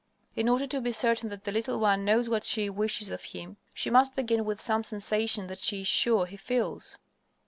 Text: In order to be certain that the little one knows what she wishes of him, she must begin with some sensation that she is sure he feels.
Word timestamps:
In 0.35 0.49
order 0.49 0.65
to 0.65 0.81
be 0.81 0.91
certain 0.93 1.29
that 1.29 1.43
the 1.43 1.51
little 1.51 1.77
one 1.79 2.03
knows 2.03 2.27
what 2.27 2.43
she 2.43 2.71
wishes 2.71 3.11
of 3.11 3.23
him, 3.23 3.57
she 3.71 3.91
must 3.91 4.15
begin 4.15 4.45
with 4.45 4.59
some 4.59 4.83
sensation 4.83 5.45
that 5.45 5.59
she 5.59 5.81
is 5.81 5.87
sure 5.87 6.25
he 6.25 6.37
feels. 6.37 6.97